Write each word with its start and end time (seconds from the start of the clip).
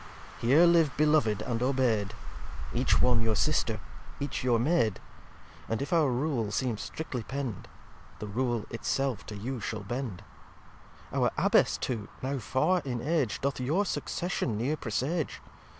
xx 0.01 0.39
"Here 0.47 0.65
live 0.65 0.97
beloved, 0.97 1.43
and 1.43 1.61
obey'd: 1.61 2.15
Each 2.73 2.99
one 3.03 3.21
your 3.21 3.35
Sister, 3.35 3.79
each 4.19 4.43
your 4.43 4.57
Maid. 4.57 4.99
And, 5.69 5.79
if 5.79 5.93
our 5.93 6.09
Rule 6.09 6.49
seem 6.49 6.79
strictly 6.79 7.21
pend, 7.21 7.67
The 8.17 8.25
Rule 8.25 8.65
it 8.71 8.83
self 8.83 9.23
to 9.27 9.35
you 9.37 9.59
shall 9.59 9.83
bend. 9.83 10.23
Our 11.13 11.29
Abbess 11.37 11.77
too, 11.77 12.07
now 12.23 12.39
far 12.39 12.79
in 12.83 12.99
Age, 12.99 13.41
Doth 13.41 13.59
your 13.59 13.85
succession 13.85 14.57
near 14.57 14.75
presage. 14.75 15.39